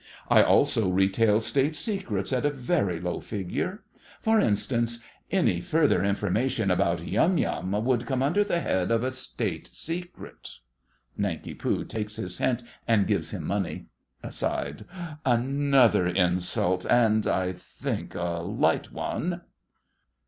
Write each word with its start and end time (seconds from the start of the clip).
I 0.29 0.41
also 0.41 0.89
retail 0.89 1.41
State 1.41 1.75
secrets 1.75 2.33
at 2.33 2.43
a 2.43 2.49
very 2.49 2.99
low 2.99 3.19
figure. 3.19 3.83
For 4.19 4.39
instance, 4.39 4.97
any 5.29 5.61
further 5.61 6.03
information 6.03 6.71
about 6.71 7.07
Yum 7.07 7.37
Yum 7.37 7.85
would 7.85 8.07
come 8.07 8.23
under 8.23 8.43
the 8.43 8.61
head 8.61 8.89
of 8.89 9.03
a 9.03 9.11
State 9.11 9.69
secret. 9.73 10.49
(Nanki 11.15 11.53
Poo 11.53 11.85
takes 11.85 12.15
his 12.15 12.39
hint, 12.39 12.63
and 12.87 13.05
gives 13.05 13.29
him 13.29 13.45
money.) 13.45 13.89
(Aside.) 14.23 14.85
Another 15.23 16.07
insult 16.07 16.83
and, 16.89 17.27
I 17.27 17.53
think, 17.53 18.15
a 18.15 18.39
light 18.41 18.91
one! 18.91 19.41